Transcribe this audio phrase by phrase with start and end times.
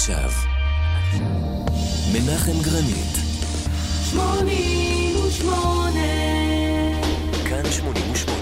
[0.00, 0.30] עכשיו.
[2.12, 3.16] מנחם גרנית.
[4.10, 6.00] 88
[7.48, 8.39] כאן 88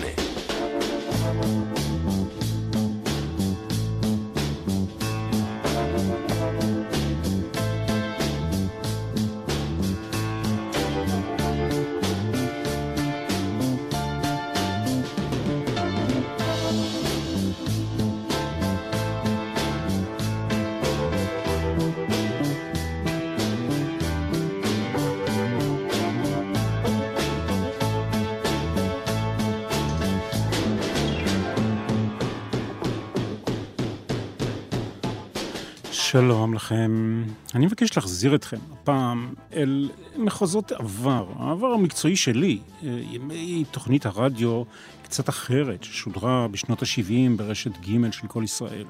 [36.19, 37.23] שלום לכם.
[37.55, 44.63] אני מבקש להחזיר אתכם הפעם אל מחוזות עבר, העבר המקצועי שלי, ימי תוכנית הרדיו
[45.03, 48.85] קצת אחרת, ששודרה בשנות ה-70 ברשת ג' של כל ישראל.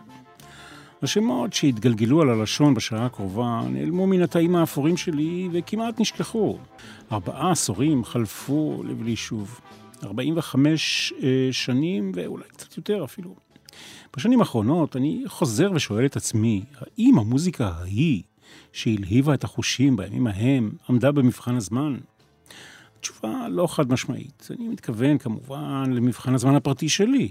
[1.03, 6.59] השמות שהתגלגלו על הלשון בשעה הקרובה נעלמו מן התאים האפורים שלי וכמעט נשכחו.
[7.13, 9.61] ארבעה עשורים חלפו לבלי שוב.
[10.05, 13.48] 45 אה, שנים ואולי קצת יותר אפילו.
[14.17, 18.23] בשנים האחרונות אני חוזר ושואל את עצמי, האם המוזיקה ההיא,
[18.73, 21.97] שהלהיבה את החושים בימים ההם, עמדה במבחן הזמן?
[22.99, 24.49] התשובה לא חד משמעית.
[24.51, 27.29] אני מתכוון כמובן למבחן הזמן הפרטי שלי.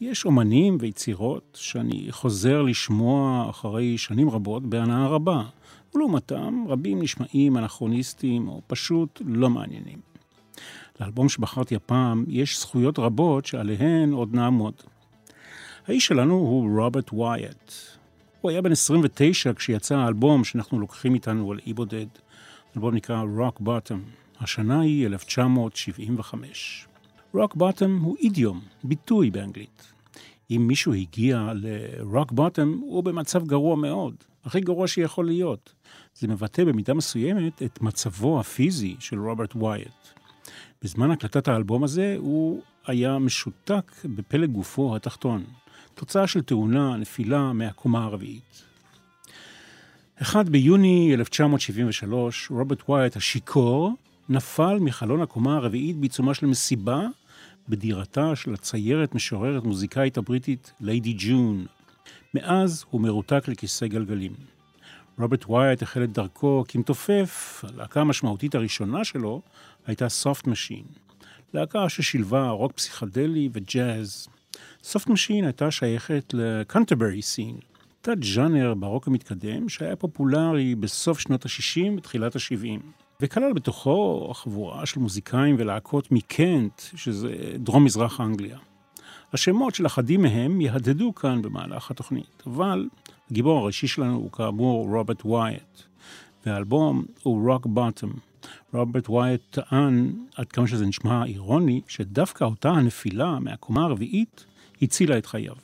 [0.00, 5.42] יש אומנים ויצירות שאני חוזר לשמוע אחרי שנים רבות בהנאה רבה,
[5.94, 9.98] ולעומתם רבים נשמעים אנכרוניסטים או פשוט לא מעניינים.
[11.00, 14.74] לאלבום שבחרתי הפעם יש זכויות רבות שעליהן עוד נעמוד.
[15.88, 17.72] האיש שלנו הוא רוברט ווייט.
[18.40, 22.06] הוא היה בן 29 כשיצא האלבום שאנחנו לוקחים איתנו על אי בודד.
[22.74, 23.98] האלבום נקרא Rock Bottom.
[24.40, 26.86] השנה היא 1975.
[27.36, 29.92] Rock Bottom הוא אידיום, ביטוי באנגלית.
[30.50, 35.74] אם מישהו הגיע ל-Rock Bottom, הוא במצב גרוע מאוד, הכי גרוע שיכול להיות.
[36.14, 40.08] זה מבטא במידה מסוימת את מצבו הפיזי של רוברט ווייט.
[40.82, 45.44] בזמן הקלטת האלבום הזה הוא היה משותק בפלג גופו התחתון.
[45.98, 48.62] תוצאה של תאונה, נפילה מהקומה הרביעית.
[50.22, 53.92] אחד ביוני 1973, רוברט ווייט השיכור
[54.28, 57.06] נפל מחלון הקומה הרביעית בעיצומה של מסיבה
[57.68, 61.66] בדירתה של הציירת משוררת מוזיקאית הבריטית ליידי ג'ון.
[62.34, 64.32] מאז הוא מרותק לכיסא גלגלים.
[65.18, 69.42] רוברט ווייט החל את דרכו כמתופף, הלהקה המשמעותית הראשונה שלו
[69.86, 70.98] הייתה Soft Machine,
[71.54, 74.28] להקה ששילבה רוק פסיכדלי וג'אז.
[74.82, 77.56] סופט משין הייתה שייכת ל Canterbury scene,
[78.00, 82.80] תת ג'אנר ברוק המתקדם שהיה פופולרי בסוף שנות ה-60 ותחילת ה-70,
[83.20, 88.58] וכלל בתוכו חבורה של מוזיקאים ולהקות מקנט, שזה דרום-מזרח אנגליה.
[89.32, 92.88] השמות של אחדים מהם יהדהדו כאן במהלך התוכנית, אבל
[93.30, 95.82] הגיבור הראשי שלנו הוא כאמור רוברט ווייט,
[96.46, 98.27] והאלבום הוא Rock Bottom.
[98.72, 104.44] רוברט ווייט טען, עד כמה שזה נשמע אירוני, שדווקא אותה הנפילה מהקומה הרביעית
[104.82, 105.54] הצילה את חייו.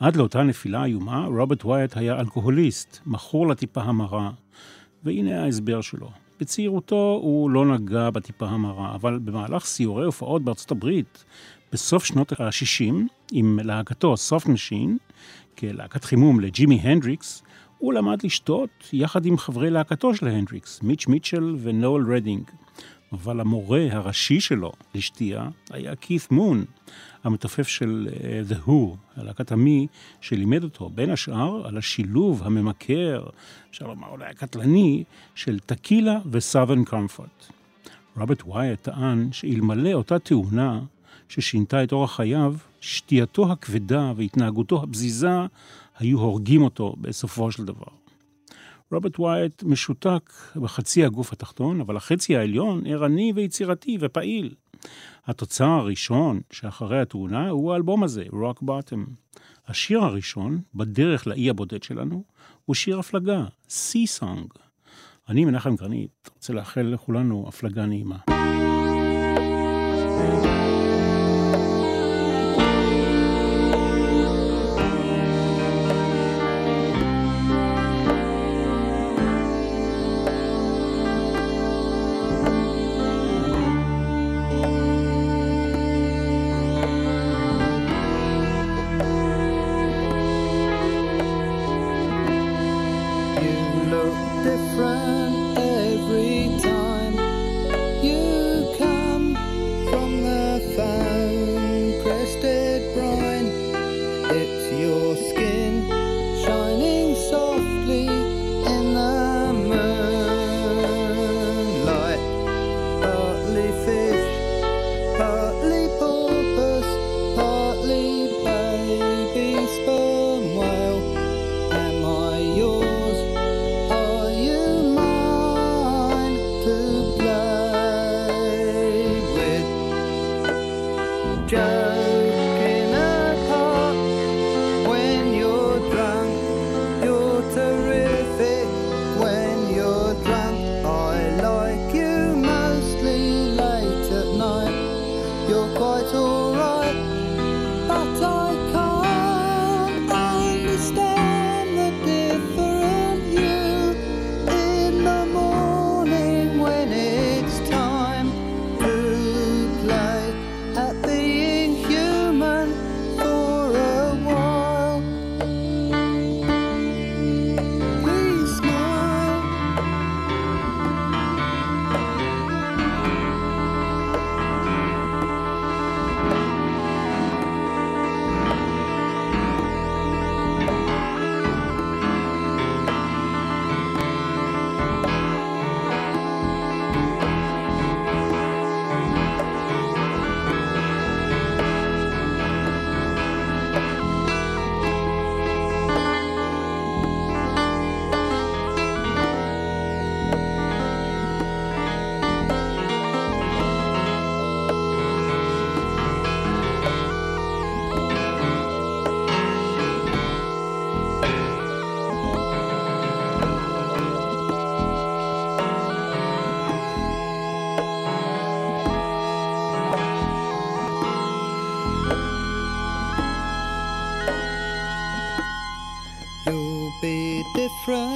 [0.00, 4.30] עד לאותה נפילה איומה, רוברט ווייט היה אלכוהוליסט, מכור לטיפה המרה,
[5.04, 6.10] והנה ההסבר שלו.
[6.40, 11.24] בצעירותו הוא לא נגע בטיפה המרה, אבל במהלך סיורי הופעות בארצות הברית,
[11.72, 12.94] בסוף שנות ה-60,
[13.32, 14.96] עם להקתו סופט משין,
[15.58, 17.42] כלהקת חימום לג'ימי הנדריקס,
[17.84, 22.42] הוא למד לשתות יחד עם חברי להקתו של הנדריקס, מיץ' מיטשל ונואל רדינג.
[23.12, 26.64] אבל המורה הראשי שלו לשתייה היה כית' מון,
[27.24, 29.86] המתופף של אה, The Who, הלהקת המי,
[30.20, 33.26] שלימד אותו בין השאר על השילוב הממכר,
[33.70, 37.46] אפשר לומר אולי הקטלני, של טקילה ו Southern Comfort.
[38.16, 40.80] רוברט ווייט טען שאלמלא אותה תאונה
[41.28, 45.38] ששינתה את אורח חייו, שתייתו הכבדה והתנהגותו הפזיזה
[45.98, 47.86] היו הורגים אותו בסופו של דבר.
[48.92, 54.54] רוברט ווייט משותק בחצי הגוף התחתון, אבל החצי העליון ערני ויצירתי ופעיל.
[55.26, 59.10] התוצר הראשון שאחרי התאונה הוא האלבום הזה, Rock Bottom.
[59.68, 62.24] השיר הראשון, בדרך לאי הבודד שלנו,
[62.64, 64.58] הוא שיר הפלגה, Sea Song.
[65.28, 68.16] אני מנחם גרנית, רוצה לאחל לכולנו הפלגה נעימה.
[70.26, 70.63] It's your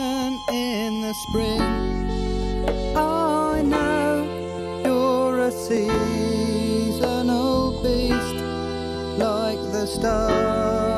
[0.09, 1.61] different in the spring.
[2.97, 7.03] Oh, I know you're a seasonal
[7.83, 8.35] beast,
[9.19, 10.98] like the starfish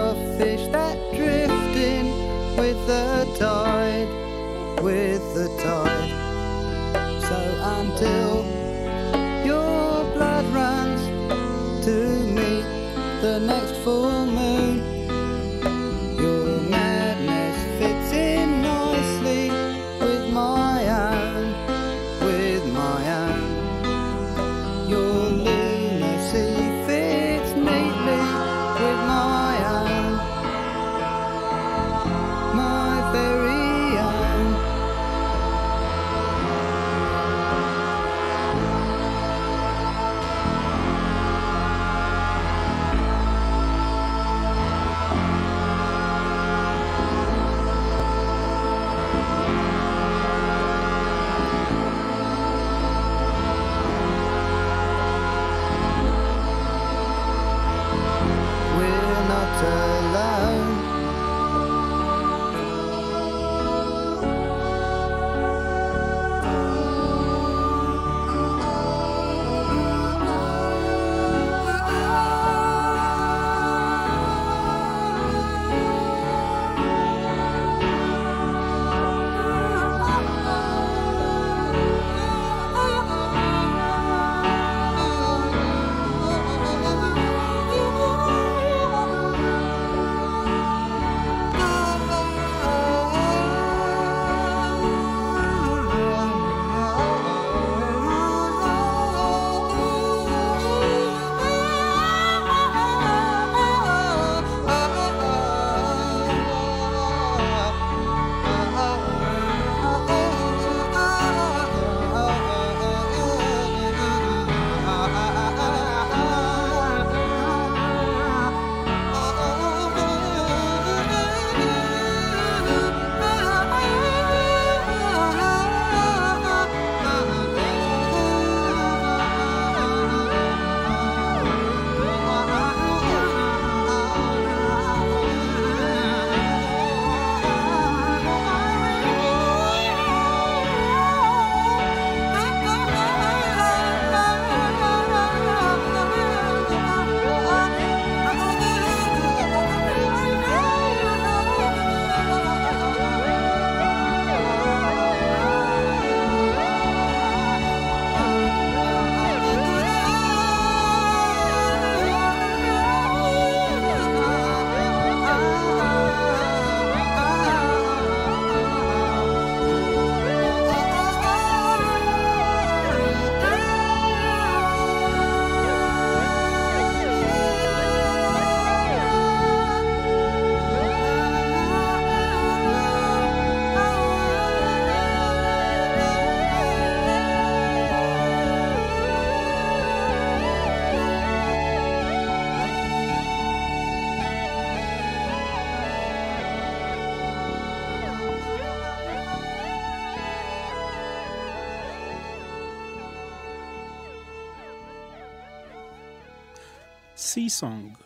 [207.20, 207.96] Sea Song.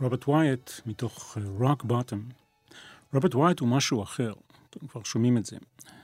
[0.00, 2.28] רוברט ווייט מתוך Rock Bottom.
[3.12, 4.32] רוברט ווייט הוא משהו אחר,
[4.70, 5.56] אתם כבר שומעים את זה.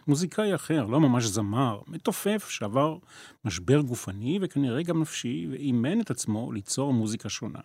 [0.06, 2.98] מוזיקאי אחר, לא ממש זמר, מתופף שעבר
[3.44, 7.60] משבר גופני וכנראה גם נפשי, ואימן את עצמו ליצור מוזיקה שונה.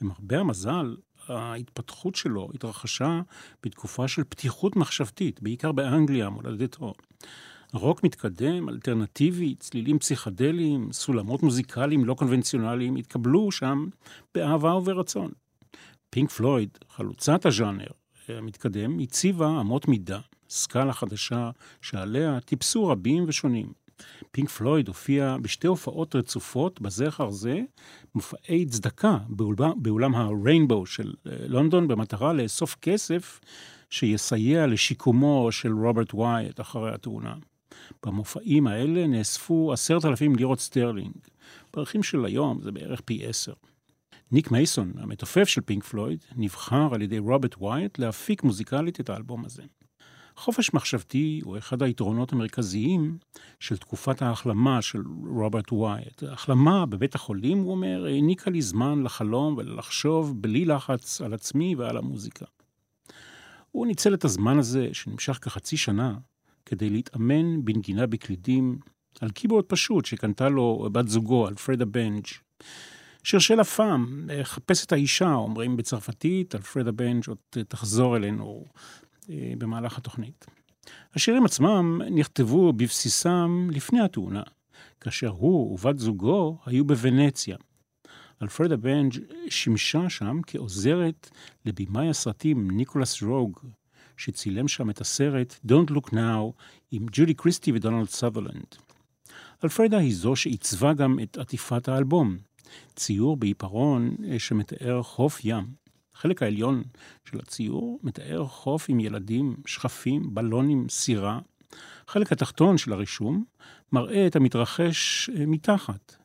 [0.00, 0.96] למרבה המזל,
[1.28, 3.20] ההתפתחות שלו התרחשה
[3.62, 6.94] בתקופה של פתיחות מחשבתית, בעיקר באנגליה, מולדתו.
[7.72, 13.86] רוק מתקדם, אלטרנטיבי, צלילים פסיכדליים, סולמות מוזיקליים לא קונבנציונליים התקבלו שם
[14.34, 15.30] באהבה וברצון.
[16.10, 17.86] פינק פלויד, חלוצת הז'אנר
[18.28, 21.50] המתקדם, הציבה אמות מידה, סקאלה חדשה,
[21.80, 23.72] שעליה טיפסו רבים ושונים.
[24.30, 27.60] פינק פלויד הופיע בשתי הופעות רצופות בזה אחר זה,
[28.14, 33.40] מופעי צדקה באולם, באולם הריינבו של לונדון, במטרה לאסוף כסף
[33.90, 37.34] שיסייע לשיקומו של רוברט ווייט אחרי התאונה.
[38.06, 41.14] במופעים האלה נאספו עשרת אלפים לירות סטרלינג.
[41.74, 43.52] בערכים של היום זה בערך פי עשר.
[44.32, 49.44] ניק מייסון, המתופף של פינק פלויד, נבחר על ידי רוברט ווייט להפיק מוזיקלית את האלבום
[49.44, 49.62] הזה.
[50.36, 53.18] חופש מחשבתי הוא אחד היתרונות המרכזיים
[53.60, 56.22] של תקופת ההחלמה של רוברט ווייט.
[56.22, 61.96] ההחלמה בבית החולים, הוא אומר, העניקה לי זמן לחלום ולחשוב בלי לחץ על עצמי ועל
[61.96, 62.44] המוזיקה.
[63.70, 66.14] הוא ניצל את הזמן הזה, שנמשך כחצי שנה,
[66.66, 68.78] כדי להתאמן בנגינה בקלידים
[69.20, 72.26] על קיבורד פשוט שקנתה לו בת זוגו, אלפרדה בנג'.
[73.24, 77.38] שיר של הפעם, חפש את האישה, אומרים בצרפתית, אלפרדה בנג' עוד
[77.68, 78.64] תחזור אלינו
[79.30, 80.46] אה, במהלך התוכנית.
[81.14, 84.42] השירים עצמם נכתבו בבסיסם לפני התאונה,
[85.00, 87.56] כאשר הוא ובת זוגו היו בוונציה.
[88.42, 89.12] אלפרדה בנג'
[89.48, 91.30] שימשה שם כעוזרת
[91.64, 93.60] לבימאי הסרטים ניקולס רוג,
[94.20, 96.52] שצילם שם את הסרט Don't Look Now
[96.90, 98.76] עם ג'ולי כריסטי ודונלד סאתרלנד.
[99.64, 102.36] אלפרדה היא זו שעיצבה גם את עטיפת האלבום,
[102.96, 105.66] ציור בעיפרון שמתאר חוף ים.
[106.14, 106.82] החלק העליון
[107.24, 111.38] של הציור מתאר חוף עם ילדים, שחפים, בלונים, סירה.
[112.08, 113.44] החלק התחתון של הרישום
[113.92, 116.16] מראה את המתרחש מתחת,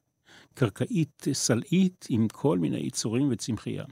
[0.53, 3.85] קרקעית סלעית עם כל מיני יצורים וצמחייה.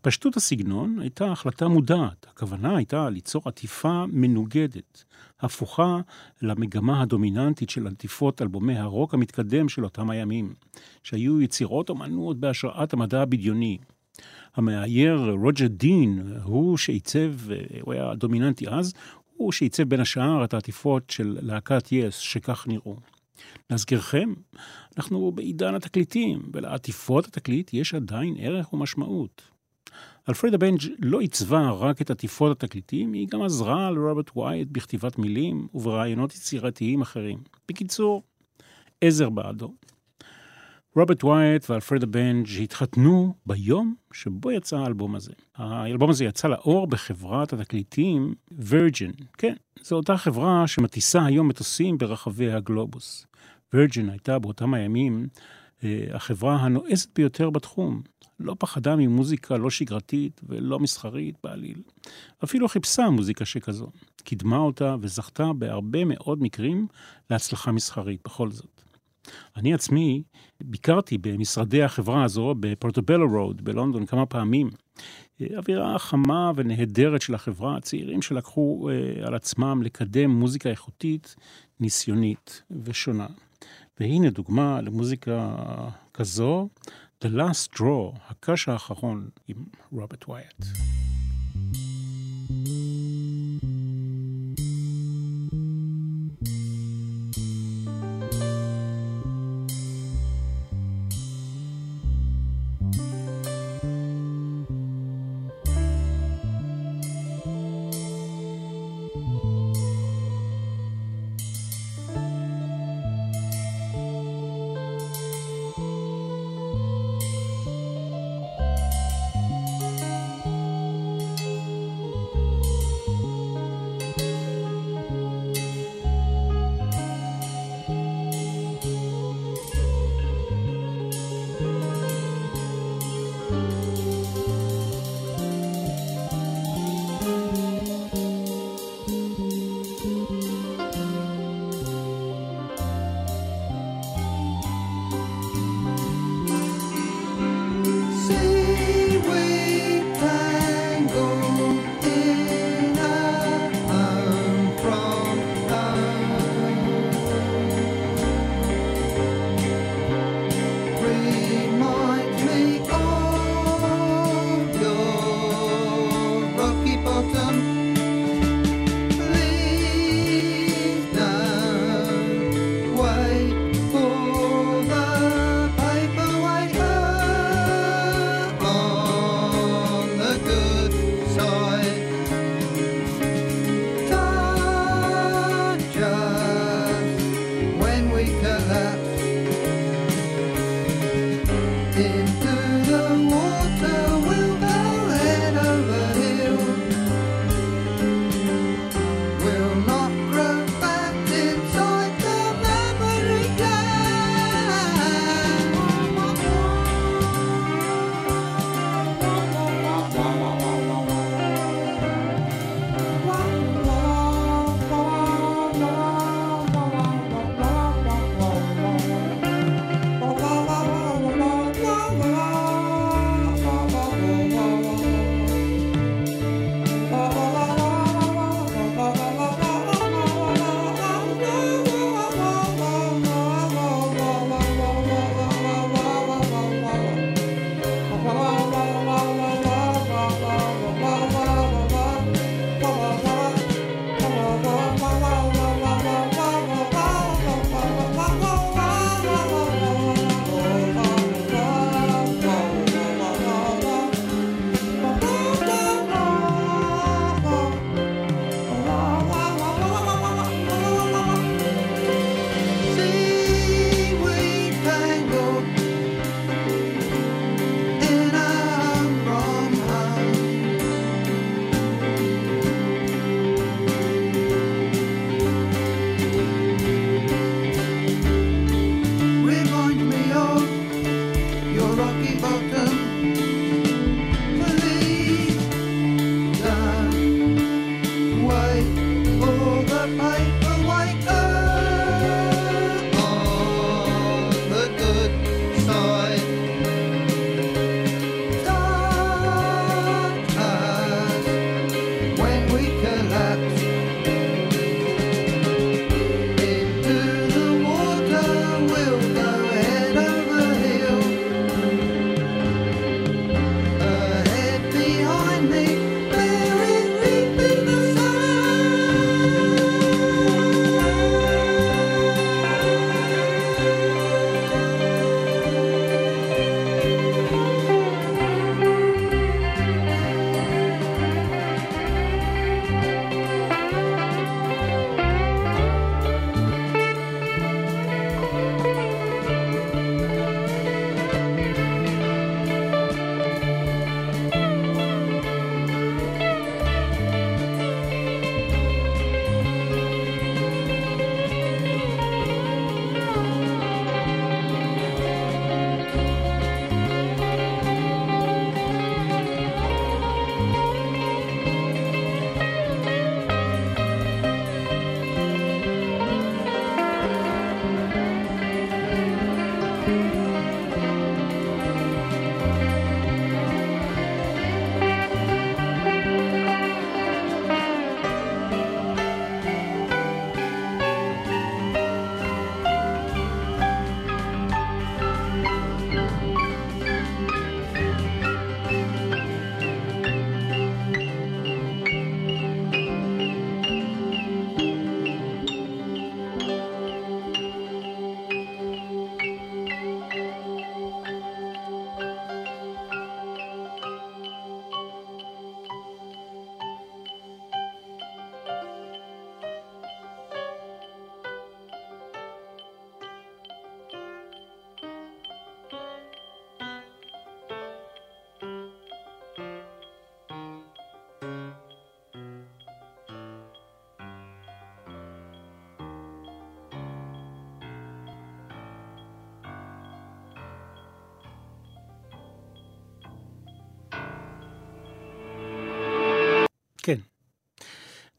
[0.00, 5.04] פשטות הסגנון הייתה החלטה מודעת, הכוונה הייתה ליצור עטיפה מנוגדת,
[5.40, 6.00] הפוכה
[6.42, 10.54] למגמה הדומיננטית של עטיפות אלבומי הרוק המתקדם של אותם הימים,
[11.02, 13.78] שהיו יצירות אומנות בהשראת המדע הבדיוני.
[14.54, 17.32] המאייר רוג'ר דין, הוא שעיצב,
[17.80, 18.92] הוא היה דומיננטי אז,
[19.36, 22.96] הוא שעיצב בין השאר את העטיפות של להקת יס, שכך נראו.
[23.70, 24.32] להזכירכם,
[24.96, 29.51] אנחנו בעידן התקליטים, ולעטיפות התקליט יש עדיין ערך ומשמעות.
[30.28, 35.68] אלפרדה בנג' לא עיצבה רק את עטיפות התקליטים, היא גם עזרה לרוברט ווייט בכתיבת מילים
[35.74, 37.38] וברעיונות יצירתיים אחרים.
[37.68, 38.22] בקיצור,
[39.00, 39.74] עזר בעדו.
[40.96, 45.32] רוברט ווייט ואלפרדה בנג' התחתנו ביום שבו יצא האלבום הזה.
[45.56, 49.12] האלבום הזה יצא לאור בחברת התקליטים וירג'ין.
[49.38, 53.26] כן, זו אותה חברה שמטיסה היום מטוסים ברחבי הגלובוס.
[53.72, 55.26] וירג'ין הייתה באותם הימים
[55.84, 58.02] אה, החברה הנועזת ביותר בתחום.
[58.42, 61.82] לא פחדה ממוזיקה לא שגרתית ולא מסחרית בעליל.
[62.44, 63.86] אפילו חיפשה מוזיקה שכזו.
[64.24, 66.86] קידמה אותה וזכתה בהרבה מאוד מקרים
[67.30, 68.82] להצלחה מסחרית בכל זאת.
[69.56, 70.22] אני עצמי
[70.62, 74.70] ביקרתי במשרדי החברה הזו בפורטובלו רוד בלונדון כמה פעמים.
[75.56, 81.36] אווירה חמה ונהדרת של החברה, צעירים שלקחו אה, על עצמם לקדם מוזיקה איכותית,
[81.80, 83.26] ניסיונית ושונה.
[84.00, 85.56] והנה דוגמה למוזיקה
[86.14, 86.68] כזו,
[87.22, 90.64] The Last Draw, הקש האחרון עם רוברט ווייט.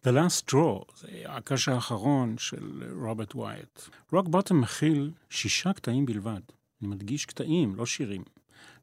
[0.04, 3.82] The Last Straw, זה הקש האחרון של רוברט ווייט.
[4.12, 6.42] רוק בוטום מכיל שישה קטעים בלבד.
[6.82, 8.24] אני מדגיש קטעים, לא שירים.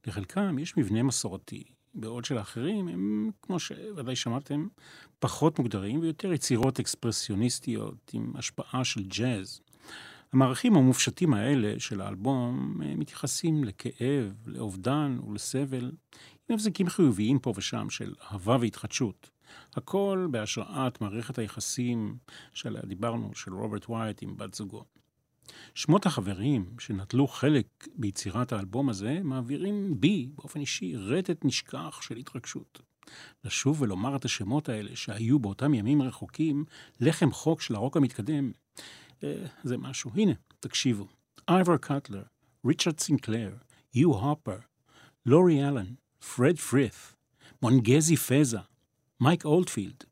[0.07, 4.69] לחלקם יש מבנה מסורתי, בעוד שלאחרים הם, כמו שוודאי שמעתם,
[5.19, 9.61] פחות מוגדרים ויותר יצירות אקספרסיוניסטיות עם השפעה של ג'אז.
[10.33, 15.93] המערכים המופשטים האלה של האלבום אה, מתייחסים לכאב, לאובדן ולסבל,
[16.49, 19.31] עם הבזקים חיוביים פה ושם של אהבה והתחדשות.
[19.75, 22.17] הכל בהשראת מערכת היחסים
[22.53, 24.85] שעליה דיברנו, של רוברט ווייט עם בת זוגו.
[25.75, 32.81] שמות החברים שנטלו חלק ביצירת האלבום הזה מעבירים בי, באופן אישי, רטט נשכח של התרגשות.
[33.45, 36.65] לשוב ולומר את השמות האלה שהיו באותם ימים רחוקים,
[37.01, 38.53] לחם חוק של הרוק המתקדם,
[39.25, 40.11] אה, זה משהו.
[40.15, 41.07] הנה, תקשיבו.
[41.49, 42.23] אייבר קטלר,
[42.67, 43.57] ריצ'רד סינקלר,
[43.95, 44.59] יו הופר,
[45.27, 45.87] לורי אלן,
[46.37, 47.15] פרד פרית,
[47.63, 48.59] מונגזי פזה,
[49.21, 50.05] מייק אולדפילד.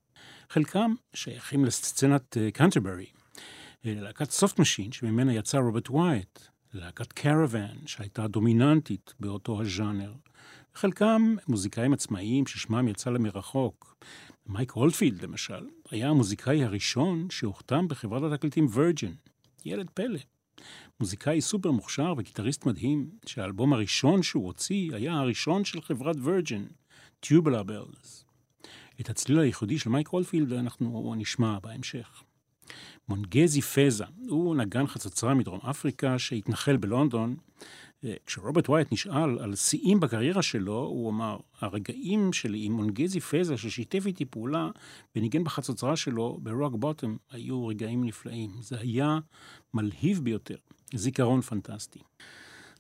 [0.51, 3.07] חלקם שייכים לסצנת קנטרברי,
[3.85, 6.38] להקת סופט משין שממנה יצא רוברט ווייט,
[6.75, 10.12] להקת קרוון שהייתה דומיננטית באותו הז'אנר.
[10.75, 13.97] חלקם מוזיקאים עצמאיים ששמם יצא למרחוק.
[14.47, 19.12] מייק אולדפילד, למשל, היה המוזיקאי הראשון שהוחתם בחברת התקליטים וירג'ן.
[19.64, 20.21] ילד פלא.
[21.01, 26.64] מוזיקאי סופר מוכשר וגיטריסט מדהים, שהאלבום הראשון שהוא הוציא היה הראשון של חברת וירג'ן,
[27.27, 28.27] Tubular Bells.
[29.00, 32.22] את הצליל הייחודי של מייק הולפילד אנחנו נשמע בהמשך.
[33.08, 37.37] מונגזי פזה, הוא נגן חצוצרה מדרום אפריקה שהתנחל בלונדון.
[38.26, 44.06] כשרוברט ווייט נשאל על שיאים בקריירה שלו, הוא אמר, הרגעים שלי עם מונגזי פזה ששיתף
[44.06, 44.70] איתי פעולה
[45.16, 48.50] וניגן בחצוצרה שלו ברוק בוטום היו רגעים נפלאים.
[48.61, 49.18] זה היה
[49.74, 50.56] מלהיב ביותר,
[50.94, 52.00] זיכרון פנטסטי.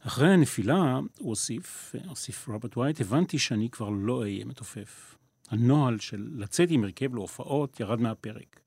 [0.00, 5.17] אחרי הנפילה, הוא הוסיף, הוסיף רוברט ווייט, הבנתי שאני כבר לא אהיה מתופף.
[5.50, 8.60] הנוהל של לצאת עם הרכב להופעות ירד מהפרק.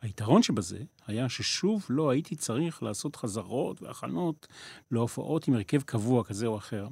[0.00, 4.46] היתרון שבזה היה ששוב לא הייתי צריך לעשות חזרות והכנות
[4.90, 6.88] להופעות עם הרכב קבוע כזה או אחר.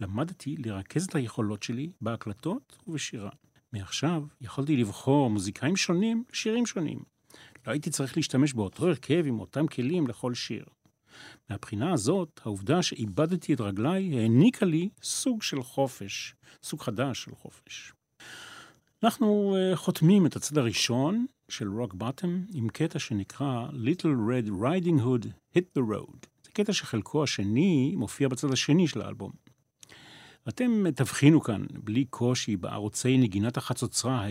[0.00, 3.30] למדתי לרכז את היכולות שלי בהקלטות ובשירה.
[3.72, 6.98] מעכשיו יכולתי לבחור מוזיקאים שונים לשירים שונים.
[7.66, 10.64] לא הייתי צריך להשתמש באותו הרכב עם אותם כלים לכל שיר.
[11.50, 17.92] מהבחינה הזאת, העובדה שאיבדתי את רגליי העניקה לי סוג של חופש, סוג חדש של חופש.
[19.04, 25.00] אנחנו uh, חותמים את הצד הראשון של רוק בוטום עם קטע שנקרא Little Red Riding
[25.00, 26.26] Hood Hit the Road.
[26.44, 29.30] זה קטע שחלקו השני מופיע בצד השני של האלבום.
[30.48, 34.26] אתם תבחינו כאן בלי קושי בערוצי נגינת החצוצרה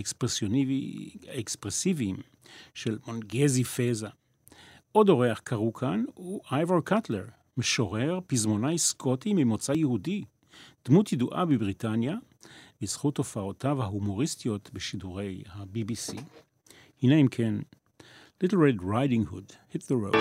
[1.28, 2.18] האקספרסיביים
[2.74, 4.08] של מונגזי פזה.
[4.92, 7.26] עוד אורח קראו כאן הוא אייבור קטלר,
[7.58, 10.24] משורר, פזמונאי סקוטי ממוצא יהודי,
[10.86, 12.16] דמות ידועה בבריטניה,
[12.82, 16.22] בזכות הופעותיו ההומוריסטיות בשידורי ה-BBC.
[17.04, 17.56] הנה אם כן,
[18.44, 20.18] Little Red Riding Hood, Hit the Road.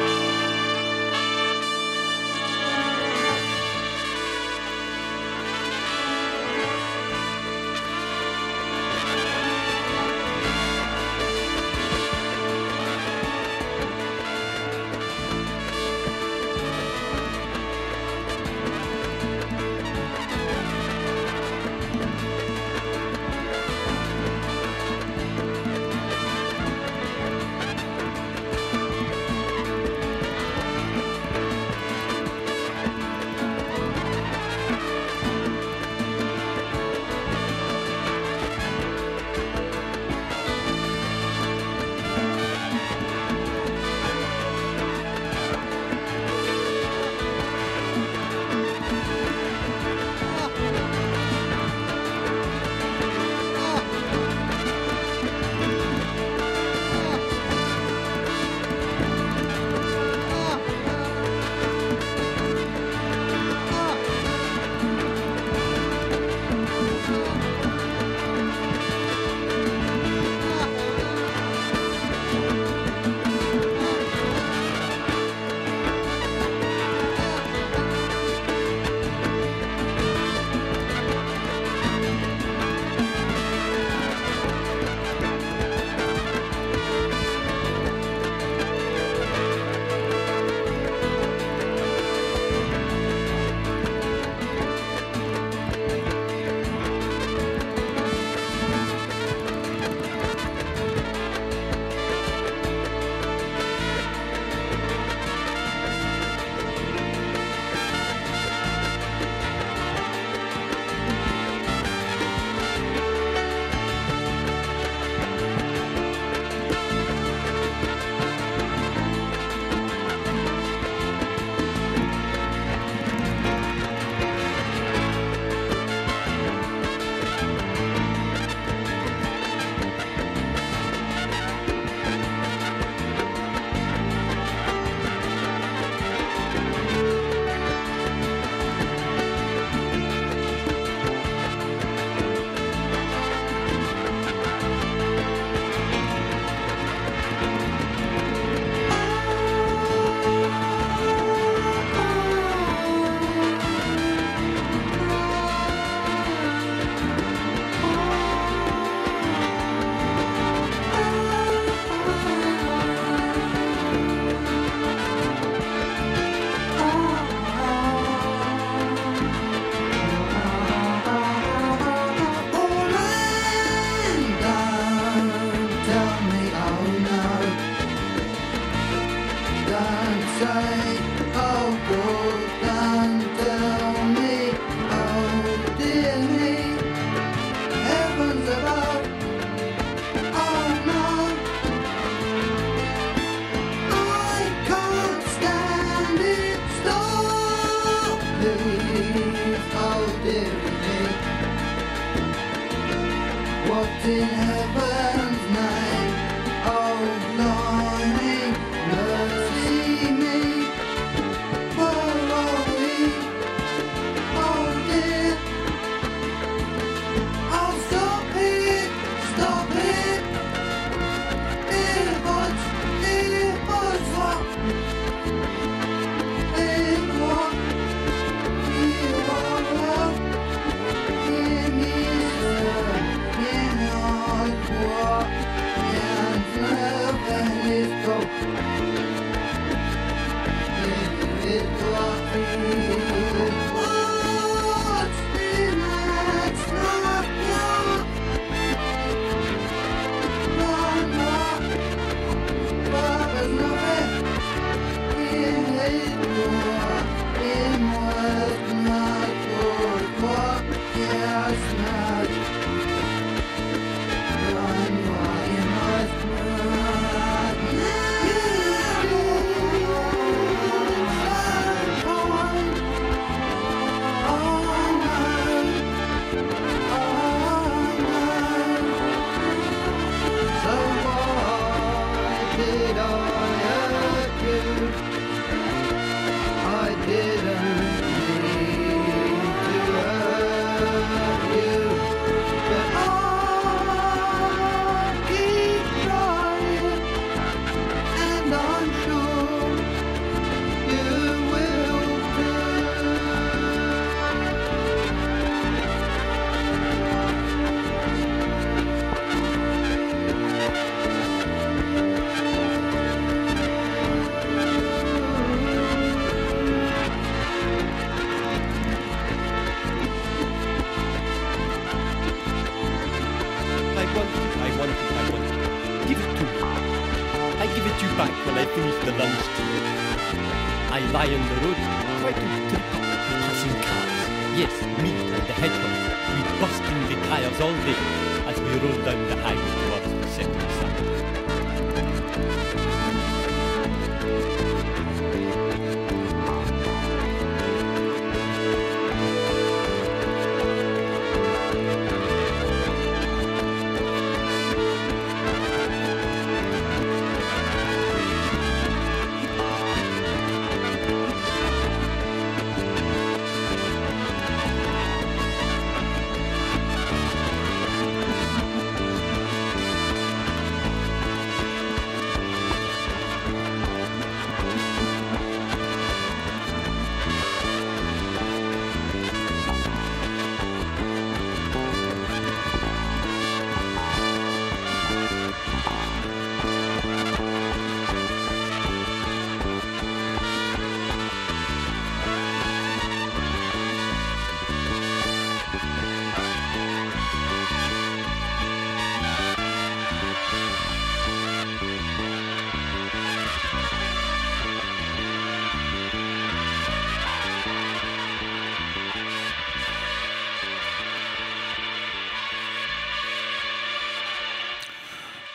[180.43, 182.40] I'll go.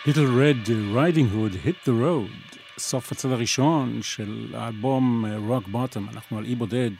[0.07, 6.13] Little Red Riding Hood Hit the Road, סוף הצד הראשון של האלבום אה, Rock Bottom,
[6.13, 6.91] אנחנו על אי בודד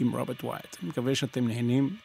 [0.00, 0.76] עם רוברט ווייט.
[0.82, 1.96] אני מקווה שאתם נהנים,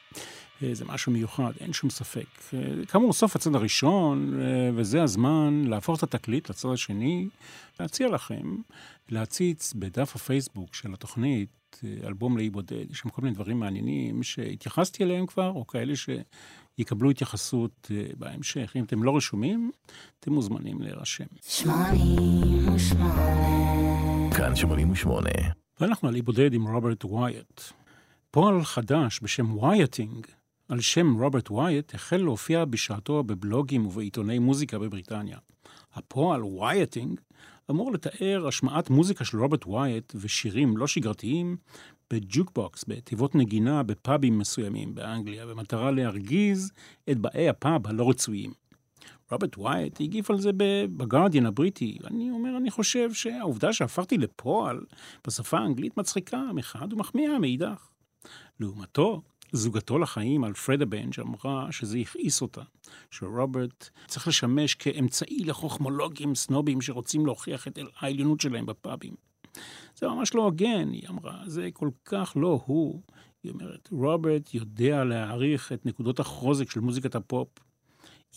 [0.64, 2.26] אה, זה משהו מיוחד, אין שום ספק.
[2.54, 4.40] אה, כאמור, סוף הצד הראשון,
[4.76, 7.28] וזה הזמן להפוך את התקליט לצד השני,
[7.80, 8.56] להציע לכם
[9.10, 15.04] להציץ בדף הפייסבוק של התוכנית, אלבום לאי בודד, יש שם כל מיני דברים מעניינים שהתייחסתי
[15.04, 16.10] אליהם כבר, או כאלה ש...
[16.78, 18.74] יקבלו התייחסות אה, בהמשך.
[18.76, 19.72] אם אתם לא רשומים,
[20.20, 21.26] אתם מוזמנים להירשם.
[21.42, 24.30] שמונים ושמונה.
[24.38, 25.30] כאן 88.
[25.80, 27.62] ואנחנו על אי בודד עם רוברט ווייט.
[28.32, 30.28] פועל חדש בשם Wyatting,
[30.70, 35.38] על שם רוברט ווייט, החל להופיע בשעתו בבלוגים ובעיתוני מוזיקה בבריטניה.
[35.94, 37.20] הפועל Wyatting
[37.70, 41.58] אמור לתאר השמעת מוזיקה של רוברט ווייט ושירים לא שגרתיים
[42.14, 46.72] בג'וקבוקס, בתיבות נגינה בפאבים מסוימים באנגליה, במטרה להרגיז
[47.10, 48.54] את באי הפאב הלא רצויים.
[49.32, 50.52] רוברט ווייט הגיב על זה
[50.98, 51.98] בגרדיאן הבריטי.
[52.08, 54.82] אני אומר, אני חושב שהעובדה שהפכתי לפועל
[55.28, 57.90] בשפה האנגלית מצחיקה מחד ומחמיאה מאידך.
[58.60, 59.22] לעומתו,
[59.52, 62.62] זוגתו לחיים, אלפרדה בנג' אמרה שזה הכעיס אותה,
[63.12, 69.33] שרוברט צריך לשמש כאמצעי לחוכמולוגים סנובים שרוצים להוכיח את העליונות שלהם בפאבים.
[69.96, 73.02] זה ממש לא הוגן, היא אמרה, זה כל כך לא הוא.
[73.44, 77.48] היא אומרת, רוברט יודע להעריך את נקודות החוזק של מוזיקת הפופ.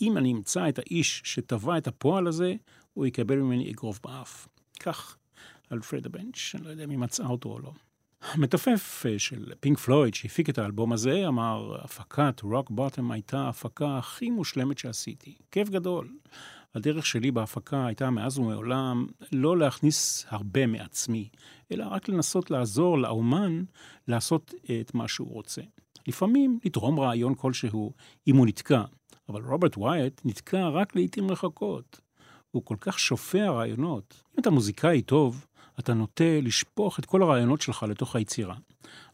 [0.01, 2.53] אם אני אמצא את האיש שטבע את הפועל הזה,
[2.93, 4.47] הוא יקבל ממני אגרוף באף.
[4.79, 5.17] כך,
[5.71, 7.71] אלפרדה בנג', אני לא יודע אם מצאה אותו או לא.
[8.21, 13.97] המתופף אה, של פינק פלויד שהפיק את האלבום הזה אמר, הפקת Rock Bottom הייתה ההפקה
[13.97, 15.35] הכי מושלמת שעשיתי.
[15.51, 16.09] כיף גדול.
[16.77, 21.29] הדרך שלי בהפקה הייתה מאז ומעולם לא להכניס הרבה מעצמי,
[21.71, 23.63] אלא רק לנסות לעזור לאומן
[24.07, 25.61] לעשות את מה שהוא רוצה.
[26.07, 27.93] לפעמים לתרום רעיון כלשהו
[28.27, 28.81] אם הוא נתקע,
[29.29, 31.99] אבל רוברט ווייט נתקע רק לעיתים רחוקות.
[32.51, 34.23] הוא כל כך שופע רעיונות.
[34.35, 35.45] אם אתה מוזיקאי טוב,
[35.79, 38.55] אתה נוטה לשפוך את כל הרעיונות שלך לתוך היצירה.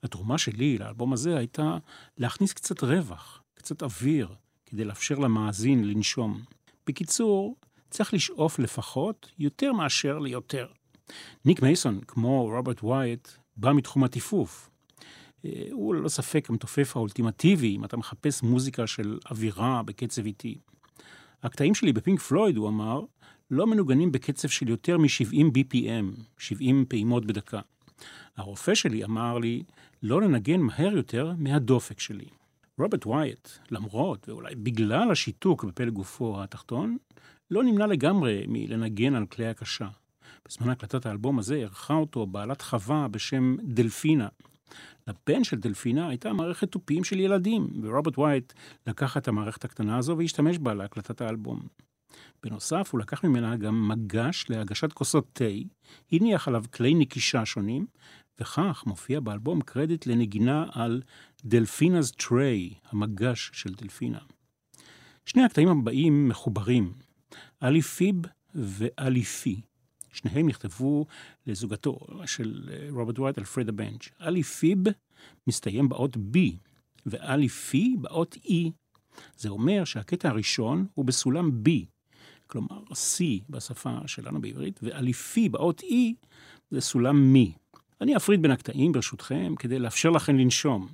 [0.04, 1.78] התרומה שלי לאלבום הזה הייתה
[2.18, 4.28] להכניס קצת רווח, קצת אוויר,
[4.66, 6.42] כדי לאפשר למאזין לנשום.
[6.88, 7.56] בקיצור,
[7.90, 10.68] צריך לשאוף לפחות יותר מאשר ליותר.
[11.46, 14.70] ניק מייסון, כמו רוברט ווייט, בא מתחום הטיפוף.
[15.46, 20.58] אה, הוא ללא ספק המתופף האולטימטיבי אם אתה מחפש מוזיקה של אווירה בקצב איטי.
[21.44, 23.02] הקטעים שלי בפינק פלויד, הוא אמר,
[23.52, 27.60] לא מנוגנים בקצב של יותר מ-70 BPM, 70 פעימות בדקה.
[28.38, 29.64] הרופא שלי אמר לי
[30.04, 32.26] לא לנגן מהר יותר מהדופק שלי.
[32.80, 36.98] רוברט ווייט, למרות ואולי בגלל השיתוק בפלג גופו התחתון,
[37.52, 39.88] לא נמנע לגמרי מלנגן על כלי הקשה.
[40.48, 44.28] בזמן הקלטת האלבום הזה ערכה אותו בעלת חווה בשם דלפינה.
[45.08, 48.54] לבן של דלפינה הייתה מערכת תופים של ילדים, ורוברט ווייט
[48.88, 51.60] לקח את המערכת הקטנה הזו והשתמש בה להקלטת האלבום.
[52.44, 55.46] בנוסף, הוא לקח ממנה גם מגש להגשת כוסות תה,
[56.12, 57.86] הניח עליו כלי נקישה שונים,
[58.40, 61.02] וכך מופיע באלבום קרדיט לנגינה על
[61.46, 64.20] Delfina's Tray, המגש של דלפינה.
[65.26, 66.94] שני הקטעים הבאים מחוברים,
[67.64, 68.16] אליפיב
[68.56, 69.62] ואליפי.
[70.14, 71.06] שניהם נכתבו
[71.48, 74.10] לזוגתו של רוברט ווייט, אלפרדה בנג'.
[74.22, 74.78] אליפיב
[75.48, 76.38] מסתיים באות B,
[77.06, 78.70] ואליפי באות E.
[79.38, 81.70] זה אומר שהקטע הראשון הוא בסולם B,
[82.48, 86.28] כלומר C בשפה שלנו בעברית, ואליפי באות E
[86.72, 87.54] זה סולם מי.
[88.04, 90.88] אני אפריד בין הקטעים ברשותכם כדי לאפשר לכם לנשום.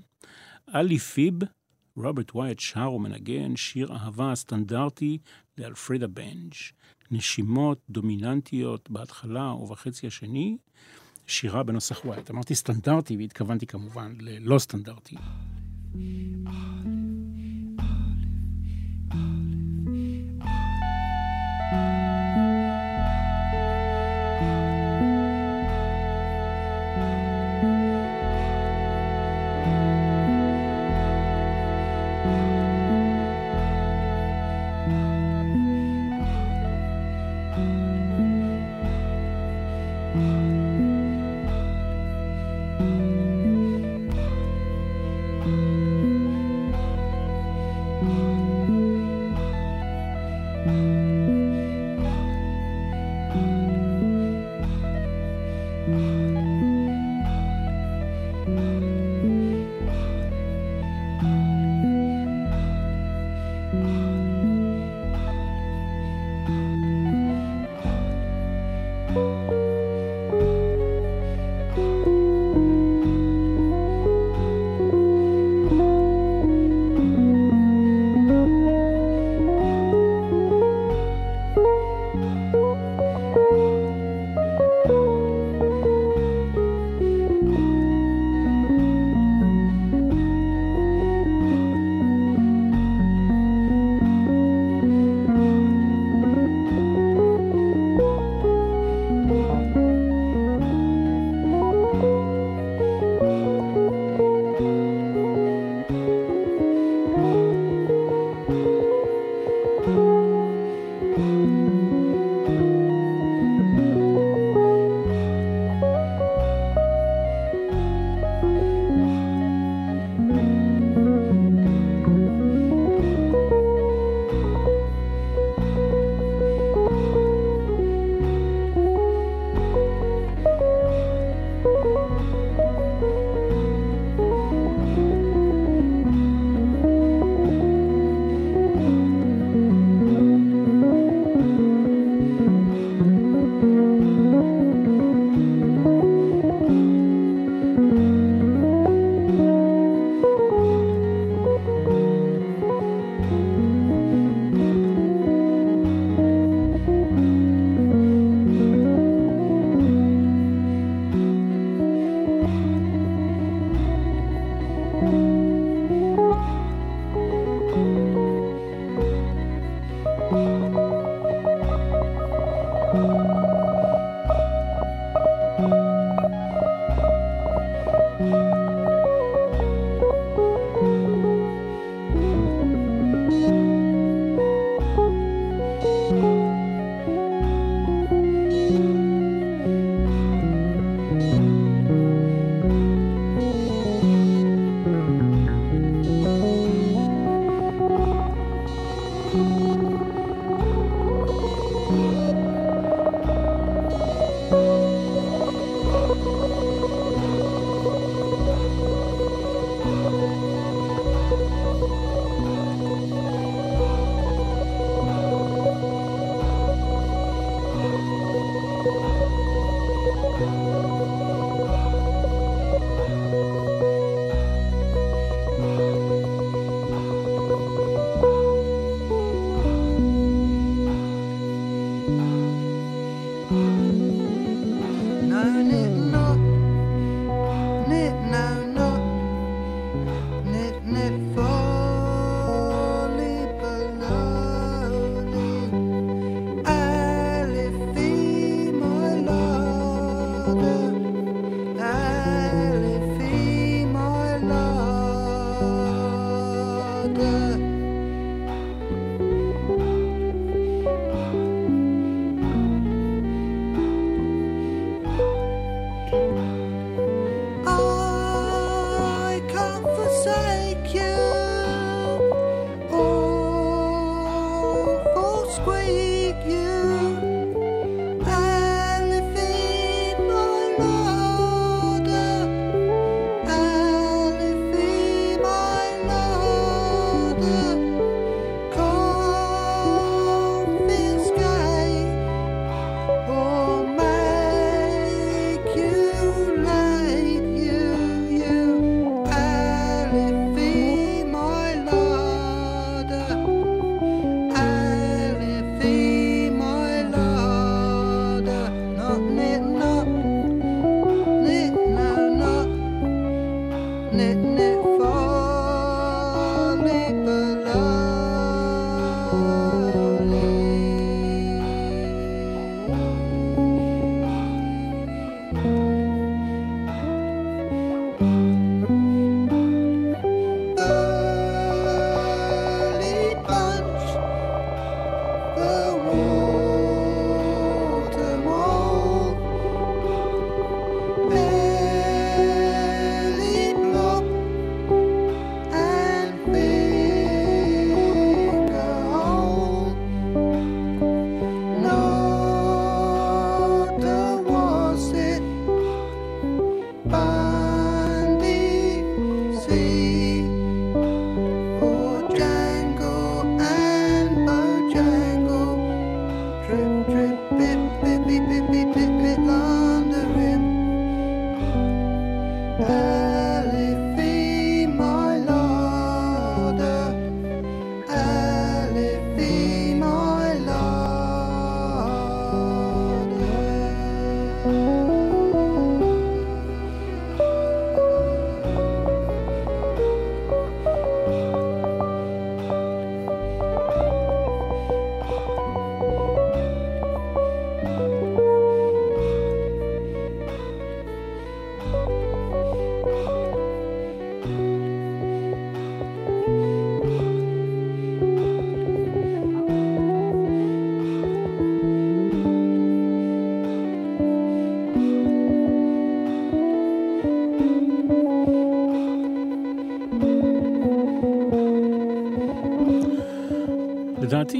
[0.75, 1.33] אליפיב,
[1.95, 5.17] רוברט ווייט שר ומנגן שיר אהבה סטנדרטי
[5.57, 6.53] לאלפרדה בנג'.
[7.11, 10.57] נשימות דומיננטיות בהתחלה ובחצי השני,
[11.27, 12.31] שירה בנוסח ווייט.
[12.31, 15.15] אמרתי סטנדרטי והתכוונתי כמובן ללא סטנדרטי.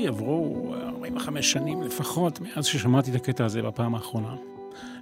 [0.10, 4.36] עברו 45 שנים לפחות מאז ששמעתי את הקטע הזה בפעם האחרונה.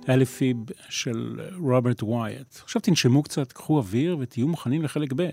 [0.09, 0.57] אליפיב
[0.89, 2.55] של רוברט ווייט.
[2.63, 5.29] עכשיו תנשמו קצת, קחו אוויר ותהיו מוכנים לחלק ב'.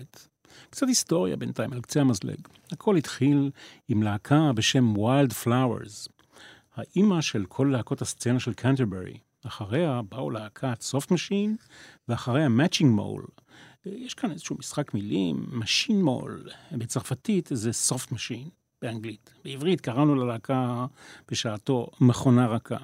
[0.69, 2.37] קצת היסטוריה בינתיים על קצה המזלג.
[2.71, 3.51] הכל התחיל
[3.87, 6.09] עם להקה בשם Wilde Flowers,
[6.75, 9.17] האימא של כל להקות הסצנה של קנטרברי.
[9.45, 11.55] אחריה באו להקת סופט משין,
[12.07, 13.41] ואחריה Matching Mole.
[13.85, 18.49] יש כאן איזשהו משחק מילים, machine molle, בצרפתית זה סופט משין,
[18.85, 19.33] באנגלית.
[19.45, 20.85] בעברית קראנו ללהקה
[21.31, 22.77] בשעתו מכונה רכה.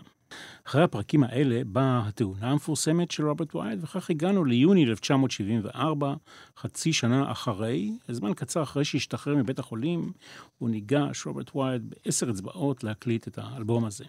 [0.67, 6.13] אחרי הפרקים האלה באה התאונה המפורסמת של רוברט ווייט, וכך הגענו ליוני 1974,
[6.57, 10.11] חצי שנה אחרי, זמן קצר אחרי שהשתחרר מבית החולים,
[10.57, 14.05] הוא ניגש, רוברט ווייט, בעשר אצבעות להקליט את האלבום הזה.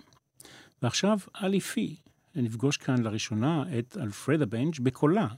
[0.83, 1.97] ועכשיו, Alifie,
[2.35, 5.29] נפגוש כאן לראשונה את אלפרדה בנג' בקולה.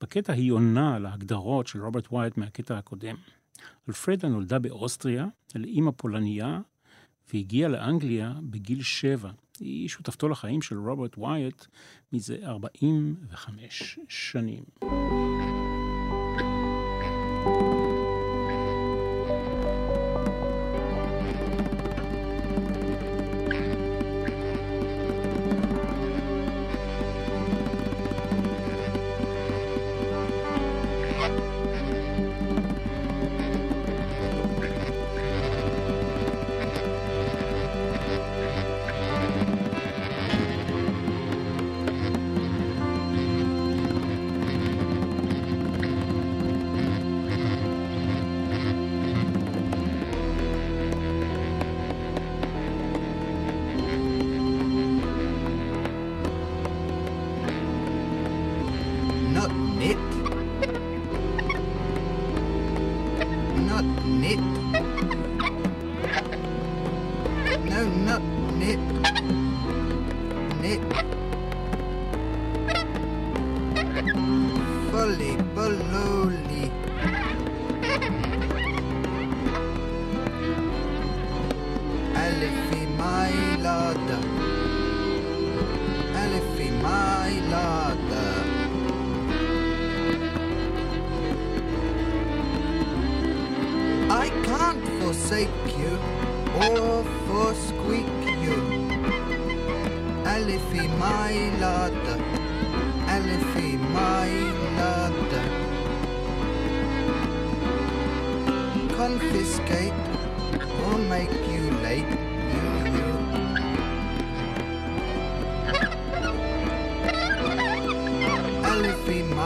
[0.00, 3.16] בקטע היא עונה להגדרות של רוברט ווייט מהקטע הקודם.
[3.88, 6.60] אלפרדה נולדה באוסטריה, לאימא פולניה,
[7.32, 9.30] והגיעה לאנגליה בגיל שבע.
[9.60, 11.64] היא שותפתו לחיים של רוברט ווייט
[12.12, 14.64] מזה 45 שנים.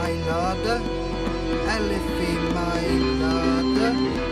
[0.09, 0.65] my lord,
[1.67, 2.87] Elfie my
[3.21, 4.28] lord.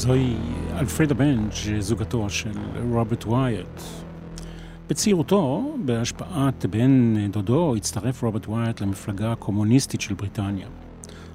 [0.00, 0.36] זוהי
[0.78, 2.52] אלפרדה בנג', זוגתו של
[2.90, 3.80] רוברט ווייט.
[4.88, 10.68] בצעירותו, בהשפעת בן דודו, הצטרף רוברט ווייט למפלגה הקומוניסטית של בריטניה.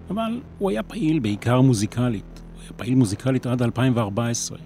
[0.10, 2.42] אבל הוא היה פעיל בעיקר מוזיקלית.
[2.54, 4.58] הוא היה פעיל מוזיקלית עד 2014.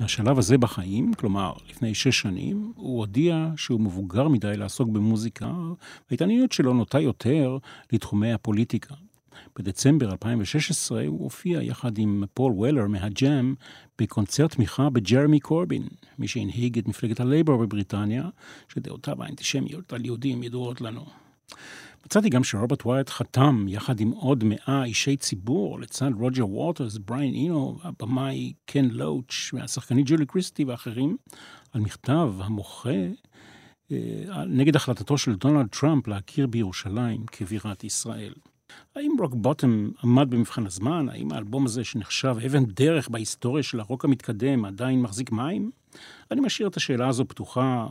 [0.00, 5.52] מהשלב הזה בחיים, כלומר לפני שש שנים, הוא הודיע שהוא מבוגר מדי לעסוק במוזיקה,
[6.10, 7.58] וההתעניינות שלו נוטה יותר
[7.92, 8.94] לתחומי הפוליטיקה.
[9.58, 13.54] בדצמבר 2016 הוא הופיע יחד עם פול וולר מהג'אם
[13.98, 15.88] בקונצרט תמיכה בג'רמי קורבין,
[16.18, 18.28] מי שהנהיג את מפלגת הלייבור בבריטניה,
[18.68, 21.04] שדעותיו האנטישמיות על יהודים ידועות לנו.
[22.06, 27.34] מצאתי גם שרוברט ווייט חתם יחד עם עוד מאה אישי ציבור לצד רוג'ר ווטרס, בריין
[27.34, 31.16] אינו, הבמאי קן לואוץ' והשחקנית ג'ולי קריסטי ואחרים,
[31.72, 32.90] על מכתב המוחה
[33.92, 38.32] אה, נגד החלטתו של דונלד טראמפ להכיר בירושלים כבירת ישראל.
[38.96, 41.08] האם רוק בוטום עמד במבחן הזמן?
[41.08, 45.70] האם האלבום הזה שנחשב אבן דרך בהיסטוריה של הרוק המתקדם עדיין מחזיק מים?
[46.30, 47.86] אני משאיר את השאלה הזו פתוחה.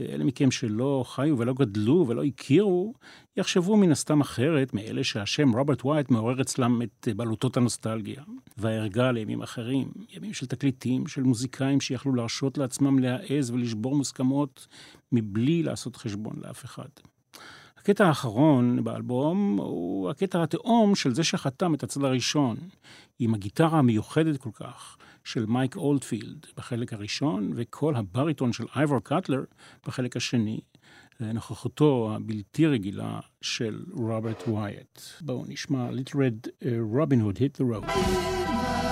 [0.00, 2.94] אלה מכם שלא חיו ולא גדלו ולא הכירו,
[3.36, 8.22] יחשבו מן הסתם אחרת מאלה שהשם רוברט ווייט מעורר אצלם את בלוטות הנוסטלגיה.
[8.56, 14.66] והערגה לימים אחרים, ימים של תקליטים, של מוזיקאים שיכלו להרשות לעצמם להעז ולשבור מוסכמות
[15.12, 16.88] מבלי לעשות חשבון לאף אחד.
[17.78, 22.56] הקטע האחרון באלבום הוא הקטע התאום של זה שחתם את הצד הראשון,
[23.18, 29.44] עם הגיטרה המיוחדת כל כך של מייק אולדפילד בחלק הראשון, וקול הבריטון של אייבור קאטלר
[29.86, 30.60] בחלק השני,
[31.20, 35.00] נוכחותו הבלתי רגילה של רוברט ווייט.
[35.20, 36.48] בואו נשמע Little Red
[36.94, 38.87] Robin Hood Hit the Road.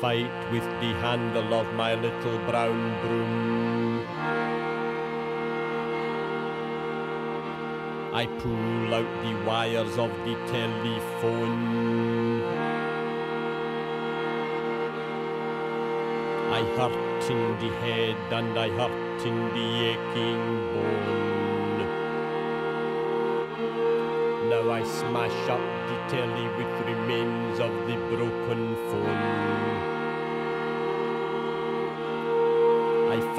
[0.00, 4.06] Fight with the handle of my little brown broom.
[8.14, 12.42] I pull out the wires of the telephone.
[16.50, 21.20] I hurt in the head and I hurt in the aching bone.
[24.48, 29.89] Now I smash up the telly with remains of the broken phone.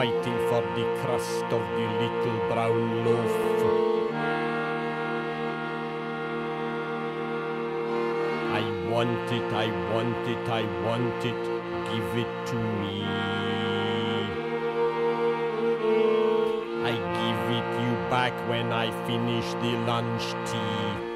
[0.01, 3.35] Fighting for the crust of the little brown loaf.
[8.59, 11.43] I want it, I want it, I want it,
[11.91, 13.03] give it to me.
[16.89, 21.10] I give it you back when I finish the lunch tea.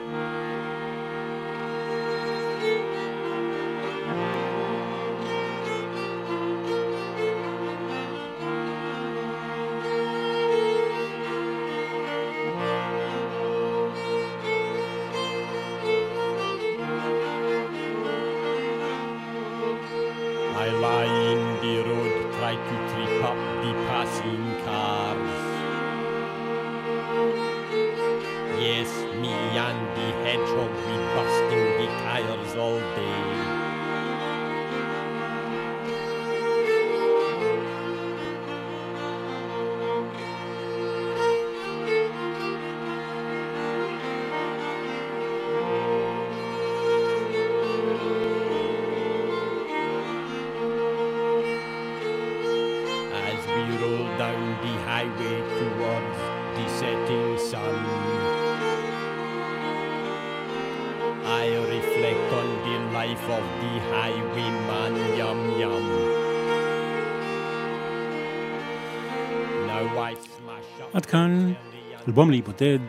[72.47, 72.79] להיבודד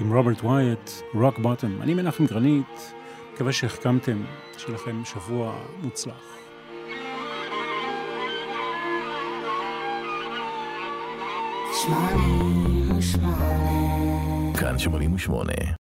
[0.00, 1.82] עם רוברט ווייט, רוק בוטום.
[1.82, 2.92] אני מנחם גרנית,
[3.34, 4.22] מקווה שהחכמתם,
[4.58, 6.36] שיהיה לכם שבוע מוצלח.
[11.82, 13.50] שמונים ושמונה
[14.60, 15.52] כאן 88